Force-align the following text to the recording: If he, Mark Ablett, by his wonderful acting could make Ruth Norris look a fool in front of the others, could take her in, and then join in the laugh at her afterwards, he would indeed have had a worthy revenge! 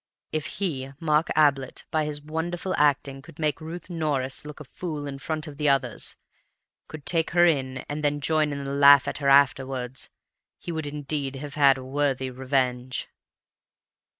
If 0.31 0.47
he, 0.57 0.91
Mark 0.99 1.27
Ablett, 1.37 1.85
by 1.91 2.05
his 2.05 2.23
wonderful 2.23 2.73
acting 2.75 3.21
could 3.21 3.37
make 3.37 3.61
Ruth 3.61 3.87
Norris 3.87 4.43
look 4.45 4.59
a 4.59 4.63
fool 4.63 5.05
in 5.05 5.19
front 5.19 5.45
of 5.45 5.57
the 5.57 5.69
others, 5.69 6.17
could 6.87 7.05
take 7.05 7.29
her 7.37 7.45
in, 7.45 7.85
and 7.87 8.03
then 8.03 8.19
join 8.19 8.51
in 8.51 8.63
the 8.63 8.73
laugh 8.73 9.07
at 9.07 9.19
her 9.19 9.29
afterwards, 9.29 10.09
he 10.57 10.71
would 10.71 10.87
indeed 10.87 11.35
have 11.35 11.53
had 11.53 11.77
a 11.77 11.85
worthy 11.85 12.31
revenge! 12.31 13.09